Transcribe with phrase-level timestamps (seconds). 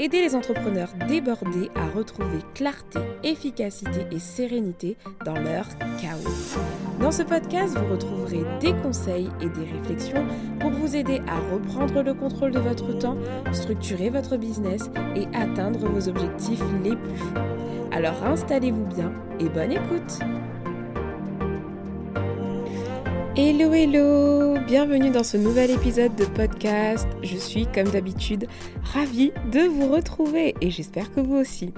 [0.00, 5.66] Aider les entrepreneurs débordés à retrouver clarté, efficacité et sérénité dans leur
[6.00, 6.56] chaos.
[7.00, 10.24] Dans ce podcast, vous retrouverez des conseils et des réflexions
[10.60, 13.18] pour vous aider à reprendre le contrôle de votre temps,
[13.52, 17.34] structurer votre business et atteindre vos objectifs les plus fous.
[17.90, 20.20] Alors installez-vous bien et bonne écoute
[23.40, 27.06] Hello hello Bienvenue dans ce nouvel épisode de podcast.
[27.22, 28.48] Je suis comme d'habitude
[28.82, 31.72] ravie de vous retrouver et j'espère que vous aussi.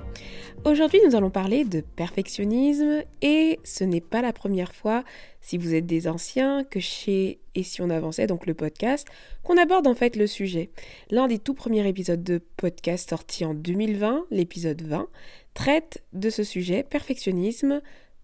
[0.65, 5.05] Aujourd'hui nous allons parler de perfectionnisme et ce n'est pas la première fois,
[5.43, 9.07] si vous êtes des anciens, que chez Et si on avançait, donc le podcast,
[9.43, 10.71] qu'on aborde en fait le sujet.
[11.11, 15.09] L'un des tout premiers épisodes de podcast sorti en 2020, l'épisode 20,
[15.53, 17.83] traite de ce sujet, perfectionnisme,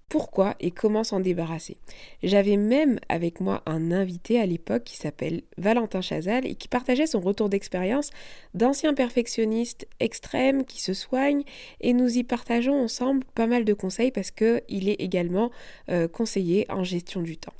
[0.09, 1.76] pourquoi et comment s'en débarrasser.
[2.23, 7.07] J'avais même avec moi un invité à l'époque qui s'appelle Valentin Chazal et qui partageait
[7.07, 8.10] son retour d'expérience
[8.54, 11.43] d'ancien perfectionniste extrême qui se soigne
[11.80, 15.51] et nous y partageons ensemble pas mal de conseils parce qu'il est également
[15.90, 17.54] euh, conseiller en gestion du temps.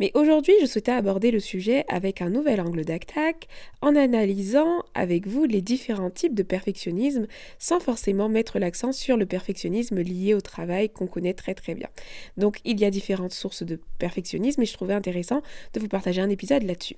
[0.00, 3.48] Mais aujourd'hui, je souhaitais aborder le sujet avec un nouvel angle d'attaque
[3.80, 7.26] en analysant avec vous les différents types de perfectionnisme
[7.58, 11.88] sans forcément mettre l'accent sur le perfectionnisme lié au travail qu'on connaît très très bien.
[12.36, 15.42] Donc il y a différentes sources de perfectionnisme et je trouvais intéressant
[15.74, 16.96] de vous partager un épisode là-dessus.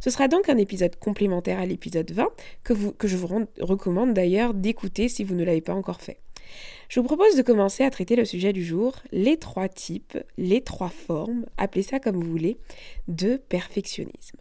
[0.00, 2.28] Ce sera donc un épisode complémentaire à l'épisode 20
[2.64, 6.18] que, que je vous recommande d'ailleurs d'écouter si vous ne l'avez pas encore fait.
[6.88, 10.60] Je vous propose de commencer à traiter le sujet du jour, les trois types, les
[10.60, 12.58] trois formes, appelez ça comme vous voulez,
[13.08, 14.38] de perfectionnisme.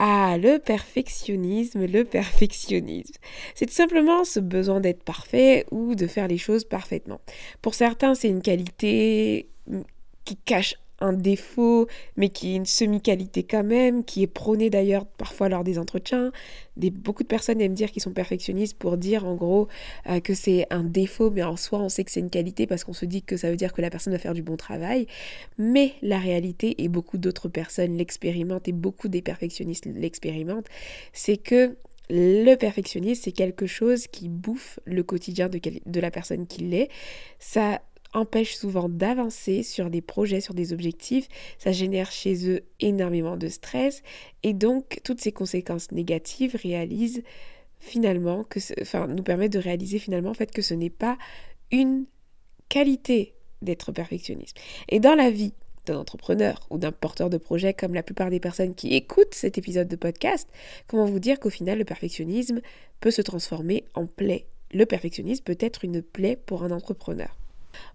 [0.00, 3.14] Ah, le perfectionnisme, le perfectionnisme.
[3.56, 7.20] C'est tout simplement ce besoin d'être parfait ou de faire les choses parfaitement.
[7.62, 9.48] Pour certains, c'est une qualité
[10.24, 15.06] qui cache un défaut, mais qui est une semi-qualité quand même, qui est prônée d'ailleurs
[15.06, 16.32] parfois lors des entretiens.
[16.76, 19.68] Des, beaucoup de personnes aiment dire qu'ils sont perfectionnistes pour dire en gros
[20.08, 22.84] euh, que c'est un défaut, mais en soi on sait que c'est une qualité parce
[22.84, 25.06] qu'on se dit que ça veut dire que la personne va faire du bon travail.
[25.56, 30.68] Mais la réalité, et beaucoup d'autres personnes l'expérimentent, et beaucoup des perfectionnistes l'expérimentent,
[31.12, 31.76] c'est que
[32.10, 36.88] le perfectionnisme, c'est quelque chose qui bouffe le quotidien de, de la personne qui l'est.
[37.38, 37.82] Ça
[38.14, 41.28] empêche souvent d'avancer sur des projets, sur des objectifs.
[41.58, 44.02] Ça génère chez eux énormément de stress
[44.42, 47.22] et donc toutes ces conséquences négatives réalisent
[47.80, 51.16] finalement que, enfin, nous permettent de réaliser finalement en fait que ce n'est pas
[51.70, 52.06] une
[52.68, 54.56] qualité d'être perfectionniste.
[54.88, 55.52] Et dans la vie
[55.86, 59.58] d'un entrepreneur ou d'un porteur de projet comme la plupart des personnes qui écoutent cet
[59.58, 60.48] épisode de podcast,
[60.86, 62.60] comment vous dire qu'au final le perfectionnisme
[63.00, 64.46] peut se transformer en plaie?
[64.72, 67.34] Le perfectionnisme peut être une plaie pour un entrepreneur.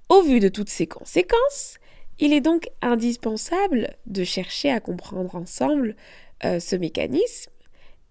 [0.10, 1.78] Au vu de toutes ces conséquences,
[2.20, 5.96] il est donc indispensable de chercher à comprendre ensemble
[6.46, 7.52] euh, ce mécanisme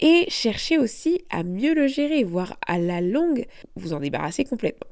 [0.00, 3.46] et chercher aussi à mieux le gérer, voire à la longue
[3.76, 4.88] vous en débarrasser complètement.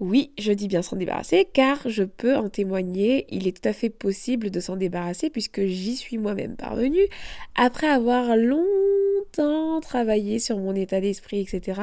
[0.00, 3.72] Oui, je dis bien s'en débarrasser car je peux en témoigner, il est tout à
[3.72, 7.06] fait possible de s'en débarrasser puisque j'y suis moi-même parvenue
[7.54, 8.83] après avoir longtemps
[9.80, 11.82] travaillé sur mon état d'esprit, etc.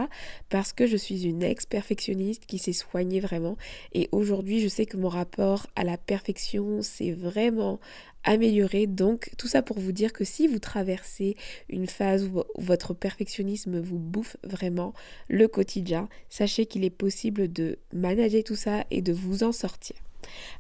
[0.50, 3.58] Parce que je suis une ex-perfectionniste qui s'est soignée vraiment
[3.94, 7.80] et aujourd'hui je sais que mon rapport à la perfection c'est vraiment
[8.24, 8.88] améliorer.
[8.88, 11.36] Donc tout ça pour vous dire que si vous traversez
[11.70, 14.94] une phase où votre perfectionnisme vous bouffe vraiment
[15.28, 19.96] le quotidien, sachez qu'il est possible de manager tout ça et de vous en sortir.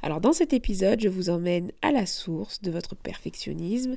[0.01, 3.95] Alors dans cet épisode, je vous emmène à la source de votre perfectionnisme.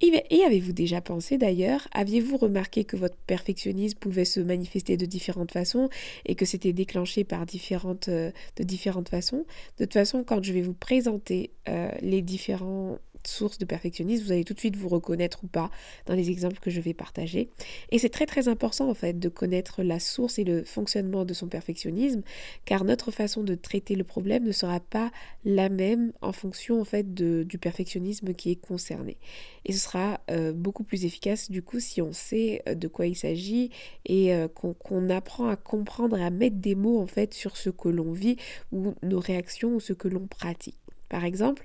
[0.00, 5.52] Et avez-vous déjà pensé d'ailleurs, aviez-vous remarqué que votre perfectionnisme pouvait se manifester de différentes
[5.52, 5.88] façons
[6.26, 9.46] et que c'était déclenché par différentes, euh, de différentes façons?
[9.78, 14.32] De toute façon, quand je vais vous présenter euh, les différents source de perfectionnisme, vous
[14.32, 15.70] allez tout de suite vous reconnaître ou pas
[16.06, 17.48] dans les exemples que je vais partager.
[17.90, 21.34] Et c'est très très important en fait de connaître la source et le fonctionnement de
[21.34, 22.22] son perfectionnisme,
[22.64, 25.10] car notre façon de traiter le problème ne sera pas
[25.44, 29.16] la même en fonction en fait du perfectionnisme qui est concerné.
[29.64, 33.06] Et ce sera euh, beaucoup plus efficace du coup si on sait euh, de quoi
[33.06, 33.70] il s'agit
[34.04, 37.70] et euh, qu'on apprend à comprendre et à mettre des mots en fait sur ce
[37.70, 38.36] que l'on vit
[38.72, 40.78] ou nos réactions ou ce que l'on pratique.
[41.08, 41.64] Par exemple,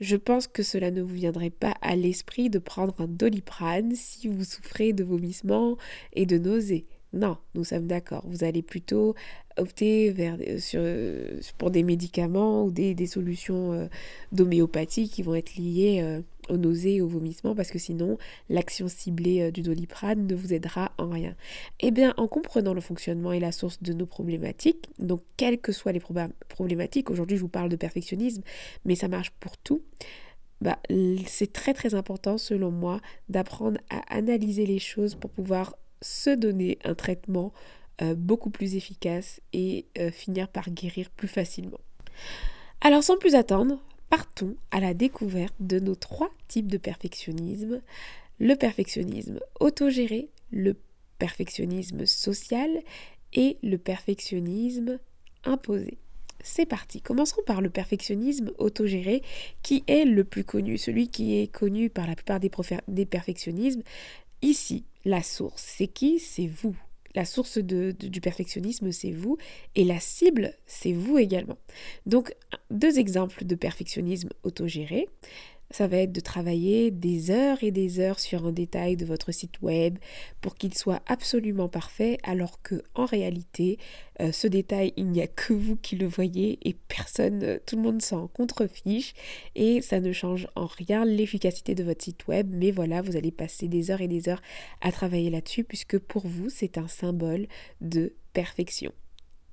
[0.00, 4.28] je pense que cela ne vous viendrait pas à l'esprit de prendre un doliprane si
[4.28, 5.76] vous souffrez de vomissements
[6.12, 6.86] et de nausées.
[7.12, 8.24] Non, nous sommes d'accord.
[8.26, 9.14] Vous allez plutôt
[9.56, 10.82] opter vers, sur,
[11.58, 13.88] pour des médicaments ou des, solutions
[14.32, 18.18] d'homéopathie qui vont être liées aux nausées et aux vomissements parce que sinon
[18.48, 21.34] l'action ciblée euh, du doliprane ne vous aidera en rien.
[21.80, 25.72] Eh bien, en comprenant le fonctionnement et la source de nos problématiques, donc quelles que
[25.72, 26.02] soient les
[26.48, 28.42] problématiques, aujourd'hui je vous parle de perfectionnisme,
[28.84, 29.82] mais ça marche pour tout.
[30.62, 30.78] Bah,
[31.26, 36.78] c'est très très important selon moi d'apprendre à analyser les choses pour pouvoir se donner
[36.84, 37.52] un traitement
[38.02, 41.80] euh, beaucoup plus efficace et euh, finir par guérir plus facilement.
[42.80, 47.80] Alors sans plus attendre, partons à la découverte de nos trois types de perfectionnisme.
[48.38, 50.76] Le perfectionnisme autogéré, le
[51.18, 52.82] perfectionnisme social
[53.32, 54.98] et le perfectionnisme
[55.44, 55.98] imposé.
[56.42, 57.00] C'est parti.
[57.00, 59.22] Commençons par le perfectionnisme autogéré,
[59.62, 62.50] qui est le plus connu, celui qui est connu par la plupart des,
[62.88, 63.82] des perfectionnismes.
[64.42, 66.20] Ici, la source, c'est qui?
[66.20, 66.76] C'est vous.
[67.16, 69.38] La source du perfectionnisme, c'est vous,
[69.74, 71.56] et la cible, c'est vous également.
[72.04, 72.32] Donc,
[72.70, 75.08] deux exemples de perfectionnisme autogéré.
[75.70, 79.32] Ça va être de travailler des heures et des heures sur un détail de votre
[79.32, 79.98] site web
[80.40, 83.78] pour qu'il soit absolument parfait, alors que en réalité,
[84.20, 87.76] euh, ce détail, il n'y a que vous qui le voyez et personne, euh, tout
[87.76, 89.14] le monde s'en contrefiche
[89.54, 92.48] et ça ne change en rien l'efficacité de votre site web.
[92.50, 94.42] Mais voilà, vous allez passer des heures et des heures
[94.80, 97.46] à travailler là-dessus puisque pour vous, c'est un symbole
[97.80, 98.92] de perfection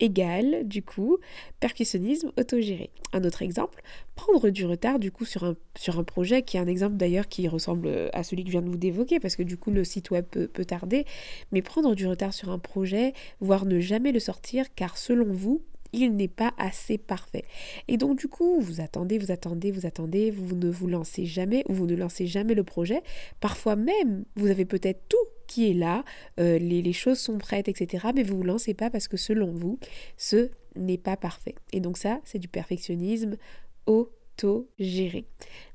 [0.03, 1.17] égale, du coup,
[1.59, 2.91] perfectionnisme autogéré.
[3.13, 3.81] Un autre exemple,
[4.15, 8.09] prendre du retard, du coup, sur un, projet, qui est un exemple d'ailleurs qui ressemble
[8.13, 10.25] à celui que je viens de vous évoquer, parce que du coup, le site web
[10.25, 11.05] peut, peut tarder,
[11.51, 15.61] mais prendre du retard sur un projet, voire ne jamais le sortir, car selon vous,
[15.93, 17.45] il n'est pas assez parfait.
[17.87, 21.63] Et donc du coup, vous attendez, vous attendez, vous attendez, vous ne vous lancez jamais
[21.69, 23.01] ou vous ne lancez jamais le projet.
[23.39, 25.17] Parfois même, vous avez peut-être tout
[25.59, 26.03] est là,
[26.39, 28.07] euh, les, choses sont prêtes, etc.
[28.15, 29.79] Mais vous ne vous lancez pas parce que selon vous,
[30.17, 31.55] ce n'est pas parfait.
[31.71, 33.37] Et donc ça, c'est du perfectionnisme
[33.85, 35.25] autogéré.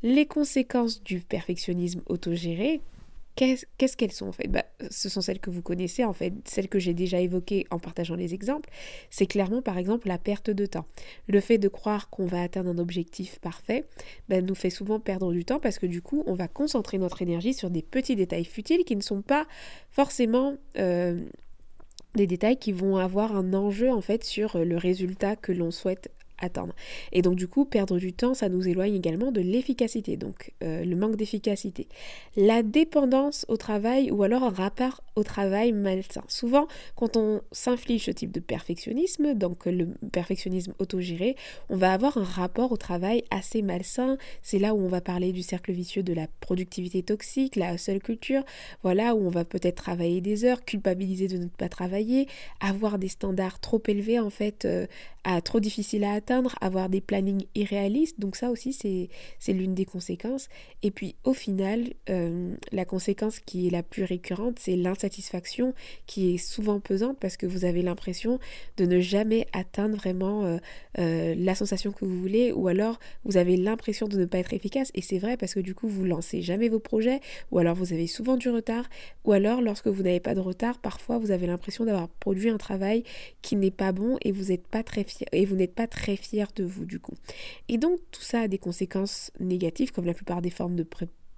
[0.02, 2.80] Les conséquences du perfectionnisme autogéré,
[3.38, 4.48] Qu'est-ce qu'elles sont en fait?
[4.48, 7.78] Bah, Ce sont celles que vous connaissez en fait, celles que j'ai déjà évoquées en
[7.78, 8.68] partageant les exemples.
[9.10, 10.86] C'est clairement par exemple la perte de temps.
[11.28, 13.84] Le fait de croire qu'on va atteindre un objectif parfait
[14.28, 17.22] bah, nous fait souvent perdre du temps parce que du coup on va concentrer notre
[17.22, 19.46] énergie sur des petits détails futiles qui ne sont pas
[19.90, 20.56] forcément...
[20.76, 21.24] Euh,
[22.14, 26.10] des détails qui vont avoir un enjeu en fait sur le résultat que l'on souhaite
[26.38, 26.74] attendre.
[27.12, 30.84] Et donc du coup, perdre du temps, ça nous éloigne également de l'efficacité, donc euh,
[30.84, 31.88] le manque d'efficacité.
[32.36, 36.22] La dépendance au travail ou alors un rapport au travail malsain.
[36.28, 41.36] Souvent, quand on s'inflige ce type de perfectionnisme, donc le perfectionnisme autogéré,
[41.68, 44.16] on va avoir un rapport au travail assez malsain.
[44.42, 48.00] C'est là où on va parler du cercle vicieux de la productivité toxique, la seule
[48.00, 48.44] culture,
[48.82, 52.28] voilà, où on va peut-être travailler des heures, culpabiliser de ne pas travailler,
[52.60, 54.86] avoir des standards trop élevés en fait, euh,
[55.42, 58.18] trop difficiles à atteindre avoir des plannings irréalistes.
[58.18, 60.48] Donc ça aussi, c'est l'une des conséquences.
[60.82, 65.74] Et puis au final, euh, la conséquence qui est la plus récurrente, c'est l'insatisfaction
[66.06, 68.38] qui est souvent pesante parce que vous avez l'impression
[68.78, 70.56] de ne jamais atteindre vraiment euh,
[70.98, 74.54] euh, la sensation que vous voulez ou alors vous avez l'impression de ne pas être
[74.54, 74.90] efficace.
[74.94, 77.20] Et c'est vrai parce que du coup, vous lancez jamais vos projets
[77.50, 78.88] ou alors vous avez souvent du retard
[79.24, 82.56] ou alors lorsque vous n'avez pas de retard, parfois vous avez l'impression d'avoir produit un
[82.56, 83.02] travail
[83.42, 86.16] qui n'est pas bon et vous n'êtes pas très fier et vous n'êtes pas très
[86.16, 87.14] fier de vous du coup.
[87.68, 90.86] Et donc tout ça a des conséquences négatives, comme la plupart des formes de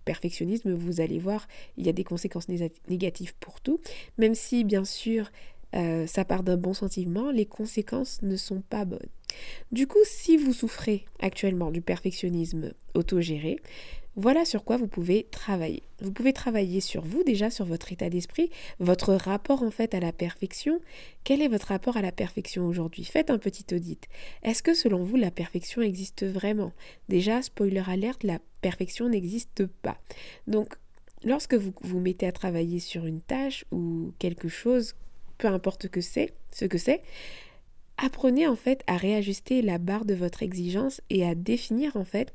[0.04, 1.46] perfectionnisme, vous allez voir,
[1.76, 2.48] il y a des conséquences
[2.88, 3.80] négatives pour tout,
[4.18, 5.30] même si bien sûr
[5.76, 8.98] euh, ça part d'un bon sentiment, les conséquences ne sont pas bonnes.
[9.70, 13.60] Du coup, si vous souffrez actuellement du perfectionnisme autogéré,
[14.16, 15.82] voilà sur quoi vous pouvez travailler.
[16.00, 20.00] Vous pouvez travailler sur vous déjà, sur votre état d'esprit, votre rapport en fait à
[20.00, 20.80] la perfection.
[21.24, 23.04] Quel est votre rapport à la perfection aujourd'hui?
[23.04, 24.06] Faites un petit audit.
[24.42, 26.72] Est-ce que selon vous la perfection existe vraiment?
[27.08, 29.98] Déjà, spoiler alerte, la perfection n'existe pas.
[30.46, 30.74] Donc,
[31.24, 34.94] lorsque vous vous mettez à travailler sur une tâche ou quelque chose,
[35.38, 35.88] peu importe ce
[36.66, 37.02] que c'est,
[38.00, 42.32] apprenez en fait à réajuster la barre de votre exigence et à définir en fait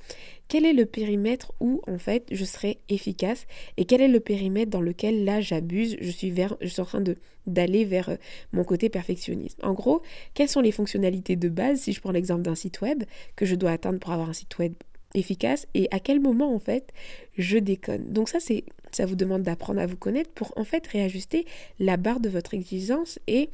[0.48, 4.70] quel est le périmètre où en fait je serai efficace et quel est le périmètre
[4.70, 7.04] dans lequel là j'abuse, je suis vers je suis en train
[7.48, 8.16] d'aller vers euh,
[8.54, 9.60] mon côté perfectionniste.
[9.64, 10.02] En gros,
[10.34, 13.04] quelles sont les fonctionnalités de base si je prends l'exemple d'un site web
[13.36, 14.74] que je dois atteindre pour avoir un site web
[15.16, 16.94] efficace et à quel moment en fait
[17.38, 18.06] je déconne?
[18.14, 21.46] Donc ça c'est ça vous demande d'apprendre à vous connaître pour en fait réajuster
[21.80, 23.50] la barre de votre exigence et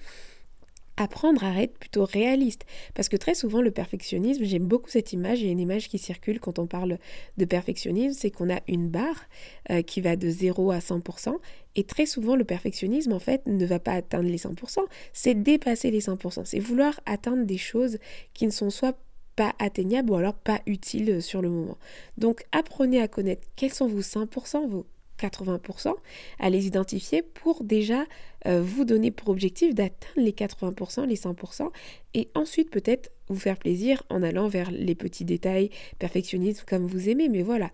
[1.01, 2.65] apprendre à être plutôt réaliste.
[2.93, 5.89] Parce que très souvent, le perfectionnisme, j'aime beaucoup cette image, il y a une image
[5.89, 6.97] qui circule quand on parle
[7.37, 9.25] de perfectionnisme, c'est qu'on a une barre
[9.69, 11.37] euh, qui va de 0 à 100%,
[11.75, 14.79] et très souvent, le perfectionnisme, en fait, ne va pas atteindre les 100%,
[15.13, 17.97] c'est dépasser les 100%, c'est vouloir atteindre des choses
[18.33, 18.97] qui ne sont soit
[19.35, 21.77] pas atteignables ou alors pas utiles sur le moment.
[22.17, 24.85] Donc apprenez à connaître quels sont vos 100%, vos
[25.21, 25.93] 80%,
[26.39, 28.05] à les identifier pour déjà
[28.47, 31.69] euh, vous donner pour objectif d'atteindre les 80%, les 100%,
[32.13, 37.09] et ensuite peut-être vous faire plaisir en allant vers les petits détails perfectionnistes comme vous
[37.09, 37.29] aimez.
[37.29, 37.71] Mais voilà,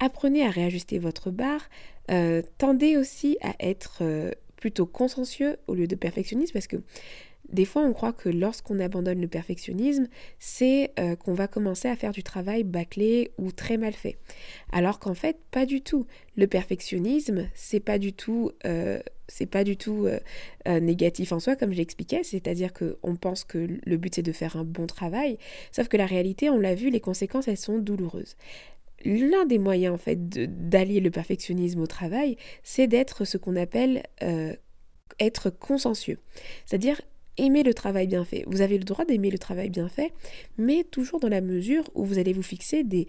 [0.00, 1.68] apprenez à réajuster votre barre,
[2.10, 6.76] euh, tendez aussi à être euh, plutôt consciencieux au lieu de perfectionniste parce que
[7.48, 11.96] des fois, on croit que lorsqu'on abandonne le perfectionnisme, c'est euh, qu'on va commencer à
[11.96, 14.18] faire du travail bâclé ou très mal fait.
[14.70, 16.06] Alors qu'en fait, pas du tout.
[16.36, 19.00] Le perfectionnisme, c'est pas du tout, euh,
[19.50, 22.22] pas du tout euh, négatif en soi, comme j'expliquais.
[22.22, 25.38] C'est-à-dire qu'on pense que le but c'est de faire un bon travail,
[25.72, 28.36] sauf que la réalité, on l'a vu, les conséquences elles sont douloureuses.
[29.04, 34.02] L'un des moyens en fait d'allier le perfectionnisme au travail, c'est d'être ce qu'on appelle
[35.20, 36.18] être consciencieux.
[36.66, 37.00] C'est-à-dire
[37.38, 38.44] aimer le travail bien fait.
[38.46, 40.12] Vous avez le droit d'aimer le travail bien fait,
[40.58, 43.06] mais toujours dans la mesure où vous allez vous fixer des,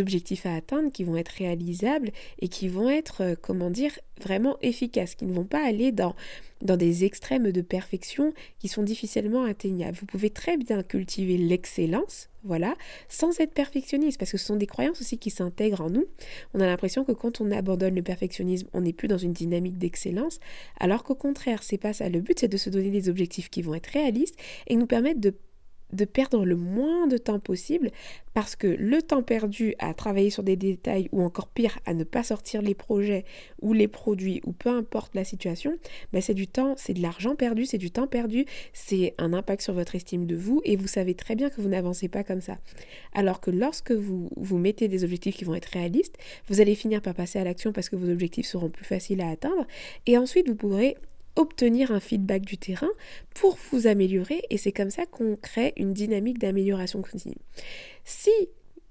[0.00, 4.56] objectifs à atteindre qui vont être réalisables et qui vont être, euh, comment dire, vraiment
[4.60, 6.14] efficaces, qui ne vont pas aller dans
[6.62, 9.96] dans des extrêmes de perfection qui sont difficilement atteignables.
[10.00, 12.76] Vous pouvez très bien cultiver l'excellence, voilà,
[13.08, 16.06] sans être perfectionniste, parce que ce sont des croyances aussi qui s'intègrent en nous.
[16.54, 19.78] On a l'impression que quand on abandonne le perfectionnisme, on n'est plus dans une dynamique
[19.78, 20.40] d'excellence,
[20.80, 22.08] alors qu'au contraire, c'est pas ça.
[22.08, 24.36] Le but, c'est de se donner des objectifs qui vont être réalistes
[24.66, 25.34] et nous permettre de
[25.92, 27.90] de perdre le moins de temps possible
[28.34, 32.04] parce que le temps perdu à travailler sur des détails ou encore pire à ne
[32.04, 33.24] pas sortir les projets
[33.62, 35.78] ou les produits ou peu importe la situation,
[36.12, 39.62] ben c'est du temps, c'est de l'argent perdu, c'est du temps perdu, c'est un impact
[39.62, 42.42] sur votre estime de vous et vous savez très bien que vous n'avancez pas comme
[42.42, 42.58] ça.
[43.14, 47.00] Alors que lorsque vous vous mettez des objectifs qui vont être réalistes, vous allez finir
[47.00, 49.66] par passer à l'action parce que vos objectifs seront plus faciles à atteindre
[50.04, 50.96] et ensuite vous pourrez
[51.36, 52.90] obtenir un feedback du terrain
[53.34, 57.36] pour vous améliorer et c'est comme ça qu'on crée une dynamique d'amélioration continue.
[58.04, 58.30] Si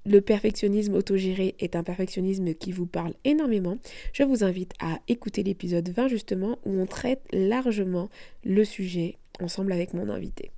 [0.06, 3.78] le perfectionnisme autogéré est un perfectionnisme qui vous parle énormément,
[4.14, 8.10] je vous invite à écouter l'épisode 20 justement où on traite largement
[8.44, 10.52] le sujet ensemble avec mon invité.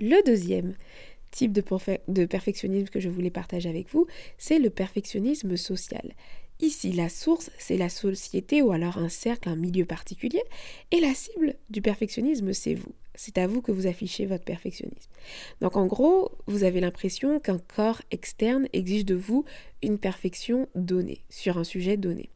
[0.00, 0.74] Le deuxième
[1.30, 1.62] type de,
[2.08, 4.06] de perfectionnisme que je voulais partager avec vous,
[4.38, 6.14] c'est le perfectionnisme social.
[6.62, 10.42] Ici, la source, c'est la société ou alors un cercle, un milieu particulier.
[10.92, 12.94] Et la cible du perfectionnisme, c'est vous.
[13.16, 15.10] C'est à vous que vous affichez votre perfectionnisme.
[15.60, 19.44] Donc en gros, vous avez l'impression qu'un corps externe exige de vous
[19.82, 22.30] une perfection donnée, sur un sujet donné.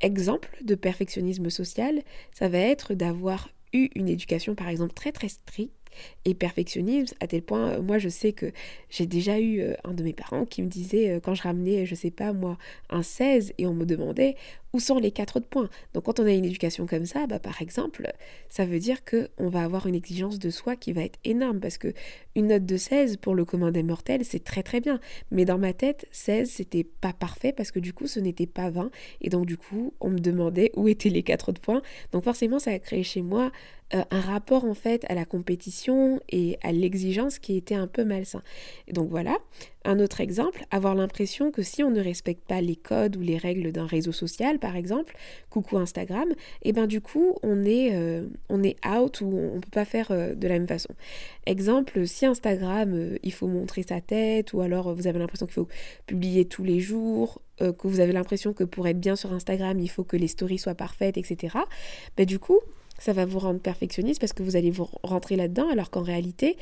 [0.00, 2.00] Exemple de perfectionnisme social,
[2.32, 5.83] ça va être d'avoir eu une éducation par exemple très très stricte
[6.24, 8.52] et perfectionnisme à tel point, euh, moi je sais que
[8.90, 11.86] j'ai déjà eu euh, un de mes parents qui me disait euh, quand je ramenais,
[11.86, 12.58] je sais pas moi,
[12.90, 14.36] un 16 et on me demandait
[14.74, 15.70] où sont les quatre autres points?
[15.94, 18.12] Donc quand on a une éducation comme ça, bah, par exemple,
[18.48, 21.60] ça veut dire que on va avoir une exigence de soi qui va être énorme
[21.60, 21.94] parce que
[22.34, 24.98] une note de 16 pour le commun des mortels, c'est très très bien.
[25.30, 28.68] Mais dans ma tête, 16 c'était pas parfait parce que du coup ce n'était pas
[28.68, 31.82] 20 et donc du coup on me demandait où étaient les quatre autres points.
[32.10, 33.52] Donc forcément ça a créé chez moi
[34.10, 38.42] un rapport en fait à la compétition et à l'exigence qui était un peu malsain.
[38.88, 39.38] Et donc voilà,
[39.84, 43.36] un autre exemple, avoir l'impression que si on ne respecte pas les codes ou les
[43.36, 45.14] règles d'un réseau social, par exemple,
[45.50, 46.30] coucou Instagram,
[46.62, 49.70] et eh ben du coup on est, euh, on est out ou on ne peut
[49.70, 50.94] pas faire euh, de la même façon.
[51.46, 55.54] Exemple, si Instagram, euh, il faut montrer sa tête, ou alors vous avez l'impression qu'il
[55.54, 55.68] faut
[56.06, 59.88] publier tous les jours, que vous avez l'impression que pour être bien sur Instagram, il
[59.88, 61.56] faut que les stories soient parfaites, etc.
[62.16, 62.58] Ben, du coup,
[62.98, 66.56] ça va vous rendre perfectionniste parce que vous allez vous rentrer là-dedans alors qu'en réalité,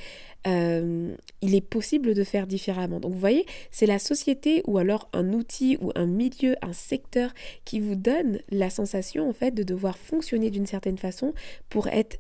[0.47, 3.01] euh, il est possible de faire différemment.
[3.01, 7.33] Donc vous voyez, c'est la société ou alors un outil ou un milieu, un secteur
[7.65, 11.35] qui vous donne la sensation en fait de devoir fonctionner d'une certaine façon
[11.69, 12.19] pour être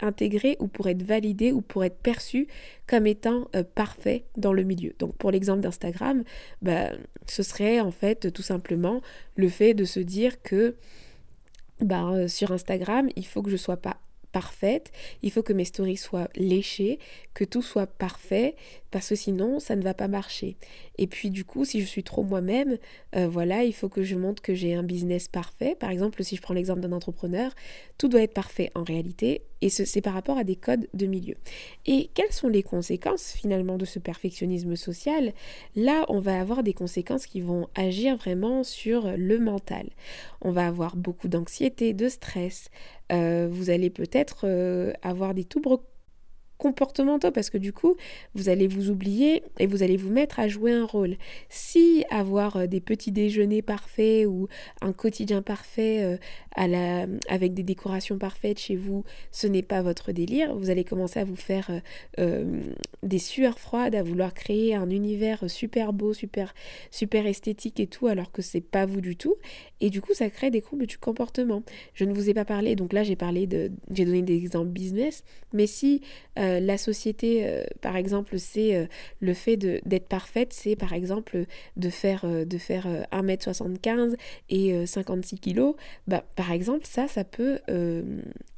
[0.00, 2.48] intégré ou pour être validé ou pour être perçu
[2.86, 4.92] comme étant euh, parfait dans le milieu.
[4.98, 6.24] Donc pour l'exemple d'Instagram,
[6.62, 6.90] bah,
[7.26, 9.02] ce serait en fait tout simplement
[9.36, 10.74] le fait de se dire que
[11.82, 13.98] bah, sur Instagram, il faut que je sois pas
[14.32, 14.90] parfaite,
[15.22, 16.98] il faut que mes stories soient léchées,
[17.34, 18.56] que tout soit parfait,
[18.90, 20.56] parce que sinon ça ne va pas marcher.
[20.98, 22.78] Et puis du coup, si je suis trop moi-même,
[23.16, 25.74] euh, voilà, il faut que je montre que j'ai un business parfait.
[25.78, 27.54] Par exemple, si je prends l'exemple d'un entrepreneur,
[27.98, 31.36] tout doit être parfait en réalité, et c'est par rapport à des codes de milieu.
[31.86, 35.32] Et quelles sont les conséquences finalement de ce perfectionnisme social?
[35.76, 39.88] Là, on va avoir des conséquences qui vont agir vraiment sur le mental.
[40.40, 42.70] On va avoir beaucoup d'anxiété, de stress.
[43.12, 45.44] Euh, vous allez peut-être euh, avoir des
[46.58, 47.96] comportementaux parce que du coup,
[48.34, 51.16] vous allez vous oublier et vous allez vous mettre à jouer un rôle.
[51.48, 54.48] Si avoir euh, des petits déjeuners parfaits ou
[54.80, 56.16] un quotidien parfait euh,
[56.54, 60.84] à la, avec des décorations parfaites chez vous, ce n'est pas votre délire, vous allez
[60.84, 61.68] commencer à vous faire
[62.18, 62.62] euh,
[63.02, 66.54] des sueurs froides, à vouloir créer un univers super beau, super,
[66.90, 69.34] super esthétique et tout, alors que c'est pas vous du tout.
[69.80, 71.64] Et du coup, ça crée des troubles du comportement.
[71.94, 74.68] Je ne vous ai pas parlé, donc là j'ai parlé de, j'ai donné des exemples
[74.68, 76.02] business, mais si
[76.60, 78.86] la société, euh, par exemple, c'est euh,
[79.20, 81.44] le fait d'être parfaite, c'est par exemple
[81.76, 84.14] de faire, de faire 1m75
[84.50, 85.72] et 56 kg,
[86.06, 87.58] bah, par exemple, ça, ça peut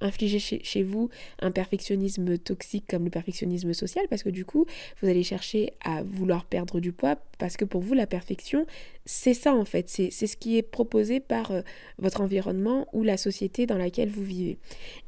[0.01, 1.09] infliger chez, vous
[1.41, 4.67] un perfectionnisme toxique comme le perfectionnisme social, parce que du coup,
[5.01, 8.67] vous allez chercher à vouloir perdre du poids, parce que pour vous, la perfection,
[9.05, 11.53] c'est ça en fait, c'est ce qui est proposé par
[11.99, 14.59] votre environnement ou la société dans laquelle vous vivez.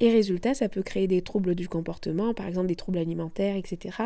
[0.01, 3.97] Et résultat, ça peut créer des troubles du comportement, par exemple des troubles alimentaires, etc.,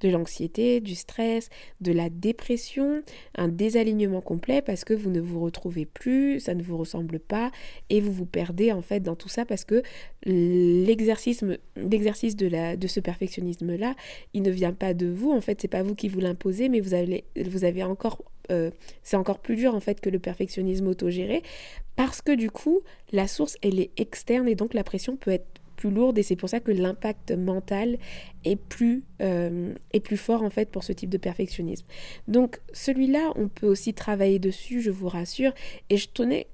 [0.00, 1.48] de l'anxiété, du stress,
[1.80, 3.02] de la dépression,
[3.36, 7.50] un désalignement complet parce que vous ne vous retrouvez plus, ça ne vous ressemble pas
[7.88, 9.82] et vous vous perdez en fait dans tout ça parce que
[10.24, 13.94] l'exercice de, de ce perfectionnisme-là,
[14.34, 16.80] il ne vient pas de vous, en fait, c'est pas vous qui vous l'imposez, mais
[16.80, 18.70] vous avez, vous avez encore euh,
[19.04, 21.42] c'est encore plus dur en fait que le perfectionnisme autogéré
[21.94, 22.80] parce que du coup
[23.12, 26.36] la source elle est externe et donc la pression peut être plus lourde et c'est
[26.36, 27.98] pour ça que l'impact mental
[28.44, 31.86] est plus, euh, est plus fort en fait pour ce type de perfectionnisme.
[32.28, 35.52] Donc celui-là, on peut aussi travailler dessus, je vous rassure.
[35.88, 36.46] Et je tenais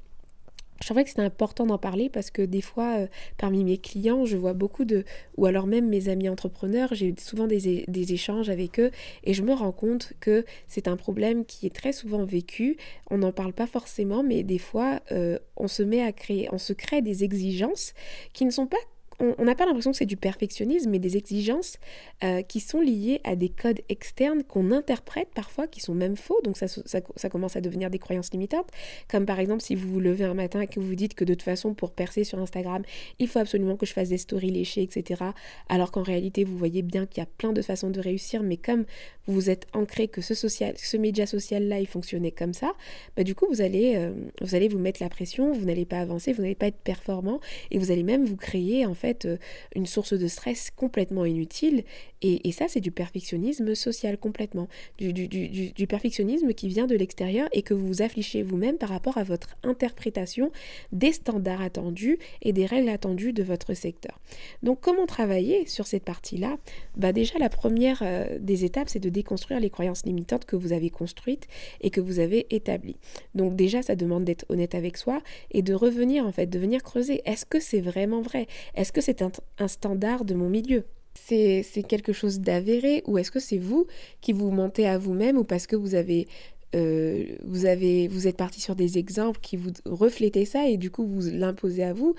[0.80, 3.06] je trouvais que c'était important d'en parler parce que des fois, euh,
[3.38, 5.04] parmi mes clients, je vois beaucoup de,
[5.38, 8.90] ou alors même mes amis entrepreneurs, j'ai souvent des, des, échanges avec eux
[9.24, 12.76] et je me rends compte que c'est un problème qui est très souvent vécu.
[13.10, 16.58] On n'en parle pas forcément, mais des fois, euh, on se met à créer, on
[16.58, 17.94] se crée des exigences
[18.34, 18.76] qui ne sont pas
[19.18, 21.78] on n'a pas l'impression que c'est du perfectionnisme, mais des exigences
[22.22, 26.40] euh, qui sont liées à des codes externes qu'on interprète parfois, qui sont même faux,
[26.44, 28.68] donc ça, ça, commence à devenir des croyances limitantes,
[29.08, 31.24] comme par exemple si vous vous levez un matin et que vous vous dites que
[31.24, 32.82] de toute façon pour percer sur Instagram,
[33.18, 35.24] il faut absolument que je fasse des stories léchées, etc.,
[35.68, 38.56] alors qu'en réalité vous voyez bien qu'il y a plein de façons de réussir, mais
[38.56, 38.84] comme
[39.26, 42.72] vous vous êtes ancré que ce, social, ce média social-là, il fonctionnait comme ça,
[43.16, 45.98] bah du coup vous allez, euh, vous allez vous mettre la pression, vous n'allez pas
[45.98, 49.36] avancer, vous n'allez pas être performant, et vous allez même vous créer en fait euh,
[49.74, 51.84] une source de stress complètement inutile.
[52.22, 54.68] Et, ça, c'est du perfectionnisme social complètement.
[54.98, 59.22] Du, perfectionnisme qui vient de l'extérieur et que vous vous affichez vous-même par rapport à
[59.22, 60.50] votre interprétation
[60.92, 64.18] des standards attendus et des règles attendues de votre secteur.
[64.62, 66.56] Donc comment travailler sur cette partie-là?
[66.96, 70.72] Bah Déjà, la première euh, des étapes, c'est de déconstruire les croyances limitantes que vous
[70.72, 71.46] avez construites
[71.80, 72.96] et que vous avez établies.
[73.34, 76.82] Donc déjà, ça demande d'être honnête avec soi et de revenir en fait, de venir
[76.82, 77.22] creuser.
[77.24, 78.46] Est-ce que c'est vraiment vrai?
[78.74, 80.84] Est-ce que c'est un, standard de mon milieu?
[81.14, 83.86] C'est quelque chose d'avéré ou est-ce que c'est vous
[84.22, 86.26] qui vous mentez à vous-même ou parce que vous avez
[86.74, 90.90] euh, vous avez vous êtes parti sur des exemples qui vous reflétaient ça et du
[90.90, 92.14] coup vous l'imposez à vous?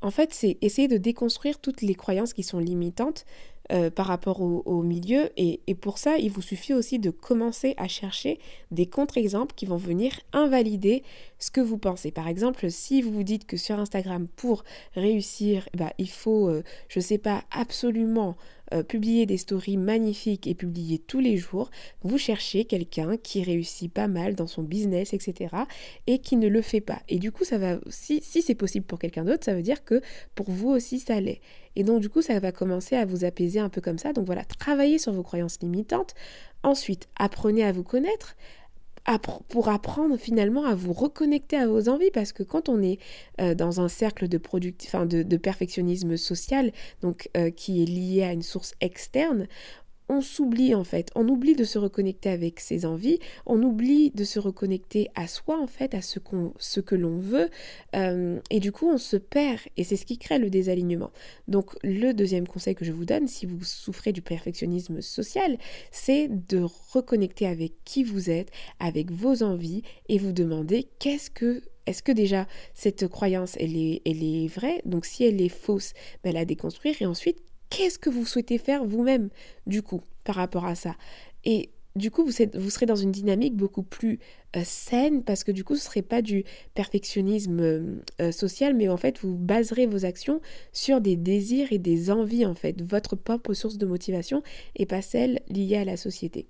[0.00, 3.24] En fait c'est essayer de déconstruire toutes les croyances qui sont limitantes
[3.70, 5.30] euh, par rapport au, milieu.
[5.36, 8.40] Et, pour ça, il vous suffit aussi de commencer à chercher
[8.72, 11.04] des contre-exemples qui vont venir invalider
[11.38, 12.10] ce que vous pensez.
[12.10, 16.64] Par exemple, si vous vous dites que sur Instagram, pour réussir, bah, il faut, euh,
[16.88, 18.36] je sais pas, absolument
[18.72, 21.70] euh, publier des stories magnifiques et publier tous les jours,
[22.02, 25.54] vous cherchez quelqu'un qui réussit pas mal dans son business, etc.
[26.06, 27.02] et qui ne le fait pas.
[27.08, 29.84] Et du coup, ça va, si, si c'est possible pour quelqu'un d'autre, ça veut dire
[29.84, 30.00] que
[30.34, 31.40] pour vous aussi, ça l'est.
[31.76, 34.12] Et donc, du coup, ça va commencer à vous apaiser un peu comme ça.
[34.12, 36.14] Donc voilà, travaillez sur vos croyances limitantes.
[36.62, 38.36] Ensuite, apprenez à vous connaître
[39.48, 42.98] pour apprendre finalement à vous reconnecter à vos envies parce que quand on est
[43.40, 48.42] euh, dans un cercle de, de, perfectionnisme social donc euh, qui est lié à une
[48.42, 49.48] source externe
[50.08, 54.24] on s'oublie en fait, on oublie de se reconnecter avec ses envies, on oublie de
[54.24, 57.48] se reconnecter à soi en fait, à ce, qu'on, ce que l'on veut,
[57.96, 61.10] euh, et du coup on se perd, et c'est ce qui crée le désalignement.
[61.48, 65.56] Donc le deuxième conseil que je vous donne, si vous souffrez du perfectionnisme social,
[65.90, 71.62] c'est de reconnecter avec qui vous êtes, avec vos envies, et vous demander qu'est-ce que
[71.86, 74.82] est-ce que déjà cette croyance elle est, elle est vraie?
[74.84, 77.38] Donc si elle est fausse, ben, la déconstruire et ensuite
[77.72, 79.30] qu'est-ce que vous souhaitez faire vous-même,
[79.66, 80.94] du coup, par rapport à ça?
[81.44, 82.30] Et du coup, vous,
[82.70, 84.18] serez dans une dynamique beaucoup plus
[84.64, 88.96] saine parce que du coup, ce serait pas du perfectionnisme euh, euh, social, mais en
[88.96, 90.40] fait, vous baserez vos actions
[90.72, 94.42] sur des désirs et des envies, en fait, votre propre source de motivation
[94.76, 96.46] et pas celle liée à la société.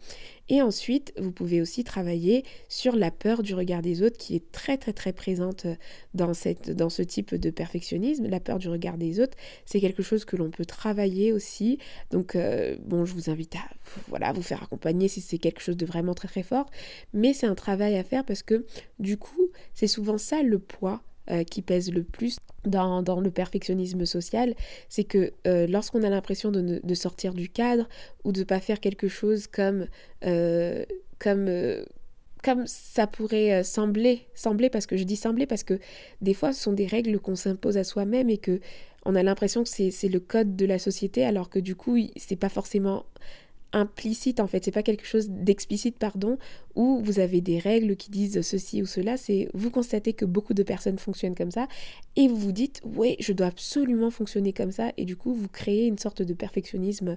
[0.49, 4.51] Et ensuite, vous pouvez aussi travailler sur la peur du regard des autres qui est
[4.51, 5.67] très très très présente
[6.15, 8.27] dans, cette, dans ce type de perfectionnisme.
[8.27, 11.79] La peur du regard des autres, c'est quelque chose que l'on peut travailler aussi.
[12.11, 12.37] Donc,
[12.85, 13.61] bon, je vous invite à
[14.09, 16.67] voilà, vous faire accompagner si c'est quelque chose de vraiment très très fort.
[17.15, 18.65] Mais c'est un travail à faire parce que
[18.99, 24.05] du coup, c'est souvent ça le poids euh, qui pèse le plus dans, le perfectionnisme
[24.07, 24.55] social,
[24.89, 27.89] c'est que euh, lorsqu'on a l'impression de, sortir du cadre
[28.25, 29.87] ou de ne pas faire quelque chose comme,
[30.25, 30.85] euh,
[31.21, 31.49] comme,
[32.43, 35.79] comme ça pourrait sembler, sembler, parce que je dis sembler parce que
[36.23, 38.59] des fois ce sont des règles qu'on s'impose à soi-même et que
[39.05, 42.37] on a l'impression que c'est le code de la société alors que du coup c'est
[42.37, 43.07] pas forcément
[43.73, 46.39] implicite en fait, c'est pas quelque chose d'explicite pardon,
[46.75, 50.55] où vous avez des règles qui disent ceci ou cela, c'est vous constatez que beaucoup
[50.55, 51.69] de personnes fonctionnent comme ça
[52.17, 54.93] et vous vous dites ouais je dois absolument fonctionner comme ça.
[54.97, 57.17] Et du coup vous créez une sorte de perfectionnisme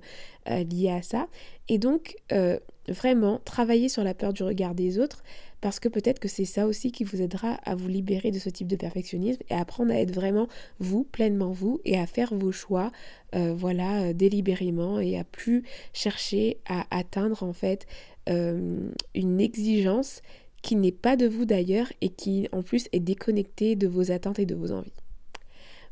[0.50, 1.28] euh, lié à ça.
[1.68, 5.24] Et donc euh, vraiment travailler sur la peur du regard des autres
[5.66, 8.52] parce que peut-être que c'est ça aussi qui vous aidera à vous libérer de ce
[8.52, 10.48] type de perfectionnisme et à apprendre à être vraiment
[10.78, 12.92] vous, pleinement vous, et à faire vos choix,
[13.34, 17.88] euh, voilà, euh, délibérément, et à plus chercher à atteindre en fait
[18.30, 20.22] euh, une exigence
[20.62, 24.38] qui n'est pas de vous d'ailleurs et qui en plus est déconnectée de vos attentes
[24.38, 24.94] et de vos envies.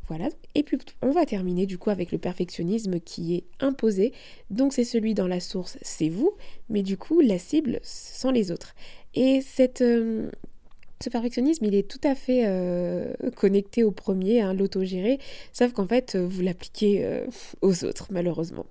[0.08, 4.12] Voilà, et puis on va terminer du coup avec le perfectionnisme qui est imposé.
[4.52, 6.34] Donc c'est celui dans la source, c'est vous,
[6.70, 8.76] mais du coup la cible, sont les autres.
[9.14, 10.32] Et cette, euh,
[11.04, 15.20] ce perfectionnisme, il est tout à fait euh, connecté au premier, hein, l'autogéré,
[15.52, 17.26] sauf qu'en fait, vous l'appliquez euh,
[17.62, 18.66] aux autres, malheureusement.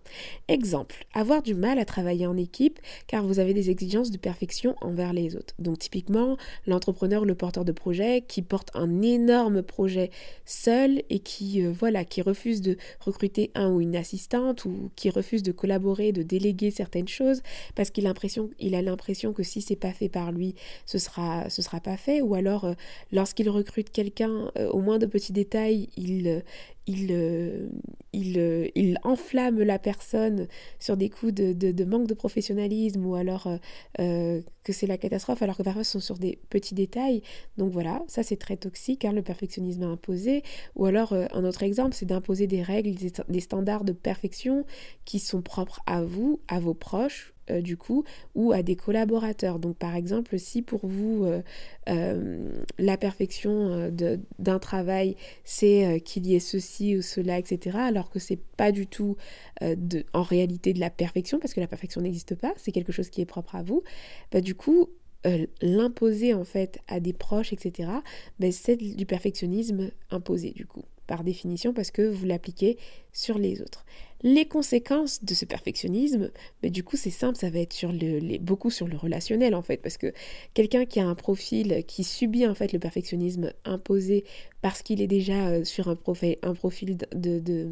[0.49, 4.77] Exemple, avoir du mal à travailler en équipe car vous avez des exigences de perfection
[4.81, 5.55] envers les autres.
[5.59, 10.11] Donc typiquement, l'entrepreneur, le porteur de projet qui porte un énorme projet
[10.47, 15.11] seul et qui, euh, voilà, qui refuse de recruter un ou une assistante ou qui
[15.11, 17.43] refuse de collaborer, de déléguer certaines choses
[17.75, 20.55] parce qu'il a l'impression, il a l'impression que si c'est pas fait par lui,
[20.87, 22.75] ce sera, ce sera pas fait ou alors euh,
[23.13, 26.43] lorsqu'il recrute quelqu'un, euh, au moins de petits détails, il,
[26.89, 27.69] euh,
[28.13, 33.15] il, il, il, enflamme la personne sur des coups de, de, manque de professionnalisme ou
[33.15, 33.49] alors
[33.97, 37.23] que c'est la catastrophe, alors que parfois ce sont sur des petits détails.
[37.57, 40.43] Donc voilà, ça c'est très toxique, hein, le perfectionnisme imposé.
[40.77, 42.95] Ou alors un autre exemple, c'est d'imposer des règles,
[43.29, 44.65] des standards de perfection
[45.05, 48.05] qui sont propres à vous, à vos proches euh, du coup,
[48.37, 49.59] ou à des collaborateurs.
[49.59, 51.43] Donc par exemple, si pour vous euh,
[51.89, 53.91] euh, la perfection
[54.39, 58.87] d'un travail, c'est qu'il y ait ceci ou cela, etc., alors que c'est pas du
[58.87, 59.17] tout
[59.61, 63.11] de, en réalité de la perfection, parce que la perfection n'existe pas, c'est quelque chose
[63.11, 63.83] qui est propre à vous,
[64.31, 64.89] bah, du coup,
[65.61, 67.91] l'imposer en fait à des proches, etc.,
[68.39, 72.79] bah, c'est du perfectionnisme imposé du coup, par définition, parce que vous l'appliquez
[73.13, 73.85] sur les autres.
[74.23, 76.31] Les conséquences de ce perfectionnisme,
[76.63, 79.63] mais du coup c'est simple, ça va être sur le, beaucoup sur le relationnel en
[79.63, 80.13] fait, parce que
[80.55, 84.25] quelqu'un qui a un profil qui subit en fait le perfectionnisme imposé
[84.61, 87.69] parce qu'il est déjà euh, sur un, profil, un profil de, de,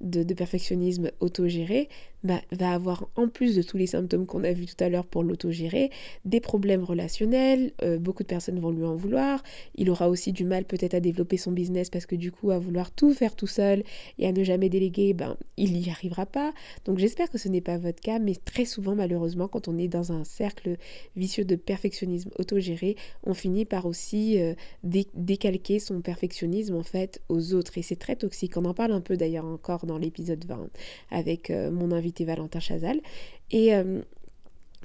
[0.00, 1.88] de, perfectionnisme autogéré,
[2.24, 5.22] va avoir en plus de tous les symptômes qu'on a vus tout à l'heure pour
[5.22, 5.90] l'autogérer,
[6.24, 9.42] des problèmes relationnels, euh, beaucoup de personnes vont lui en vouloir,
[9.74, 12.58] il aura aussi du mal peut-être à développer son business parce que du coup à
[12.58, 13.82] vouloir tout faire tout seul
[14.18, 16.52] et à ne jamais déléguer, ben, il n'y arrivera pas.
[16.84, 19.88] Donc j'espère que ce n'est pas votre cas, mais très souvent malheureusement quand on est
[19.88, 20.76] dans un cercle
[21.16, 27.54] vicieux de perfectionnisme autogéré, on finit par aussi euh, décalquer son perfectionnisme en fait aux
[27.54, 28.56] autres et c'est très toxique.
[28.56, 30.68] On en parle un peu d'ailleurs encore dans l'épisode 20
[31.10, 33.00] avec euh, mon invité Valentin Chazal.
[33.50, 34.02] Et euh,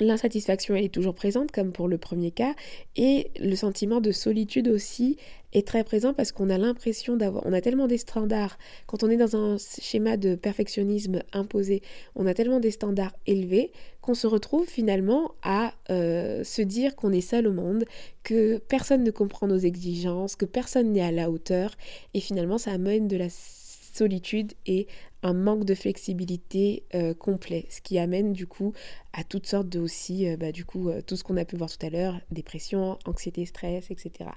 [0.01, 2.53] L'insatisfaction, est toujours présente, comme pour le premier cas,
[2.97, 5.15] et le sentiment de solitude aussi
[5.53, 8.57] est très présent parce qu'on a l'impression d'avoir, on a tellement des standards,
[8.87, 11.81] quand on est dans un schéma de perfectionnisme imposé,
[12.15, 17.13] on a tellement des standards élevés qu'on se retrouve finalement à euh, se dire qu'on
[17.13, 17.85] est seul au monde,
[18.23, 21.73] que personne ne comprend nos exigences, que personne n'est à la hauteur,
[22.13, 24.87] et finalement ça amène de la solitude et
[25.25, 28.73] un manque de flexibilité euh, complet, ce qui amène du coup
[29.11, 31.55] à toutes sortes de aussi, euh, bah, du coup, euh, tout ce qu'on a pu
[31.55, 34.29] voir tout à l'heure, dépression, anxiété, stress, etc.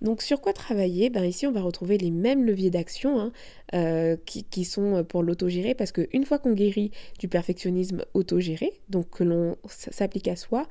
[0.00, 1.10] Donc sur quoi travailler?
[1.10, 3.32] Ben, Ici, on va retrouver les mêmes leviers d'action
[3.72, 9.24] hein, qui, sont pour l'autogéré, parce qu'une fois qu'on guérit du perfectionnisme autogéré, donc que
[9.24, 10.66] l'on s'applique à soi,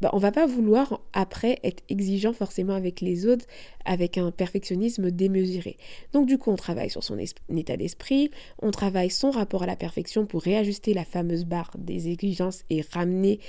[0.00, 3.46] ben, on va pas vouloir après être exigeant forcément avec les autres,
[3.86, 5.78] avec un perfectionnisme démesuré.
[6.12, 9.76] Donc du coup, on travaille sur son état d'esprit, on travaille son rapport à la
[9.76, 13.40] perfection pour réajuster la fameuse barre des exigences et ramener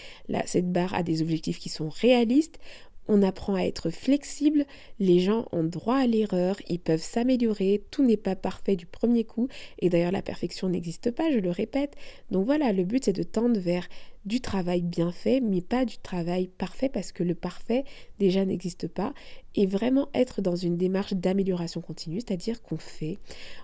[0.45, 2.59] cette barre à des objectifs qui sont réalistes,
[3.07, 4.65] on apprend à être flexible,
[4.99, 9.23] les gens ont droit à l'erreur, ils peuvent s'améliorer, tout n'est pas parfait du premier
[9.23, 9.47] coup,
[9.79, 11.95] et d'ailleurs la perfection n'existe pas, je le répète.
[12.31, 13.87] Donc voilà, le but c'est de tendre vers
[14.27, 17.85] du travail bien fait, mais pas du travail parfait, parce que le parfait
[18.19, 19.13] déjà n'existe pas,
[19.55, 23.17] et vraiment être dans une démarche d'amélioration continue, c'est-à-dire qu'on fait,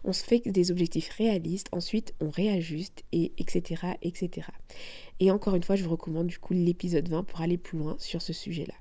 [0.03, 3.87] on se fait des objectifs réalistes, ensuite on réajuste, et etc.
[4.01, 4.47] etc.
[5.19, 7.95] Et encore une fois, je vous recommande du coup l'épisode 20 pour aller plus loin
[7.99, 8.73] sur ce sujet-là.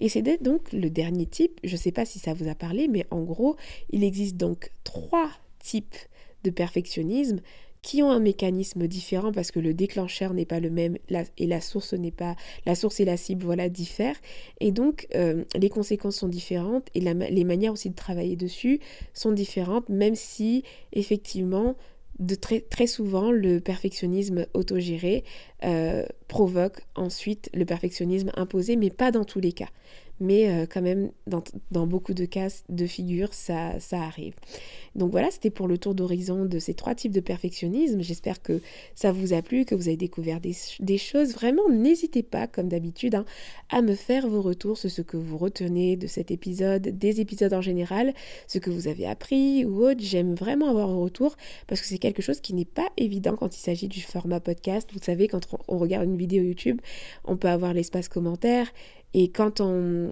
[0.00, 2.88] Et c'est donc le dernier type, je ne sais pas si ça vous a parlé,
[2.88, 3.56] mais en gros,
[3.90, 5.96] il existe donc trois types
[6.44, 7.40] de perfectionnisme
[7.88, 10.98] qui ont un mécanisme différent parce que le déclencheur n'est pas le même
[11.38, 14.18] et la source n'est pas la source et la cible voilà diffèrent
[14.60, 18.80] et donc euh, les conséquences sont différentes et les manières aussi de travailler dessus
[19.14, 21.76] sont différentes même si effectivement
[22.18, 25.22] de très, très souvent, le perfectionnisme autogéré
[25.62, 29.68] euh, provoque ensuite le perfectionnisme imposé, mais pas dans tous les cas
[30.20, 34.34] mais euh, quand même, dans, beaucoup de cas de figure, ça, ça arrive.
[34.98, 38.02] Donc voilà, c'était pour le tour d'horizon de ces trois types de perfectionnisme.
[38.02, 38.60] J'espère que
[38.94, 41.32] ça vous a plu, que vous avez découvert des, choses.
[41.32, 43.24] Vraiment, n'hésitez pas, comme d'habitude, hein,
[43.70, 47.54] à me faire vos retours sur ce que vous retenez de cet épisode, des épisodes
[47.54, 48.12] en général,
[48.48, 50.00] ce que vous avez appris ou autre.
[50.00, 51.36] J'aime vraiment avoir vos retours
[51.68, 54.90] parce que c'est quelque chose qui n'est pas évident quand il s'agit du format podcast.
[54.92, 56.80] Vous savez, quand on regarde une vidéo YouTube,
[57.24, 58.66] on peut avoir l'espace commentaire
[59.14, 60.10] et quand on,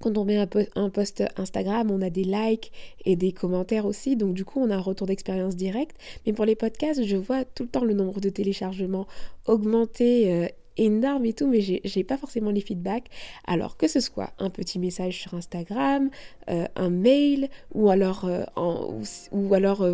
[0.00, 2.72] quand on met un, post Instagram, on a des likes
[3.04, 4.16] et des commentaires aussi.
[4.16, 5.96] Donc du coup, on a un retour d'expérience direct.
[6.26, 9.06] Mais pour les podcasts, je vois tout le temps le nombre de téléchargements
[9.46, 10.46] augmenter euh,
[10.80, 13.08] énorme et tout, mais j'ai pas forcément les feedbacks.
[13.46, 16.10] Alors que ce soit un petit message sur Instagram,
[16.48, 18.44] euh, un mail, ou alors, euh,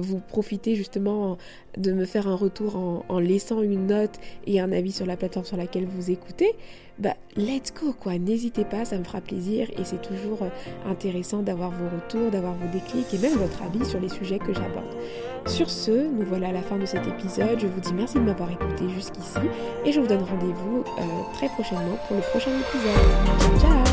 [0.01, 1.39] vous profitez justement
[1.77, 5.47] de me faire un retour en, laissant une note et un avis sur la plateforme
[5.47, 6.55] sur laquelle vous écoutez,
[6.99, 10.39] bah let's go quoi, n'hésitez pas, ça me fera plaisir et c'est toujours
[10.87, 14.55] intéressant d'avoir vos retours, d'avoir vos déclics et même votre avis sur les sujets que
[14.55, 14.97] j'aborde.
[15.47, 17.59] Sur ce, nous voilà à la fin de cet épisode.
[17.59, 19.39] Je vous dis merci de m'avoir écouté jusqu'ici
[19.85, 21.03] et je vous donne rendez-vous euh,
[21.35, 23.61] très prochainement pour le prochain épisode.
[23.61, 23.86] Ciao